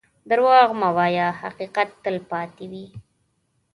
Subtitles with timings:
[0.29, 2.85] دروغ مه وایه، حقیقت تل پاتې وي.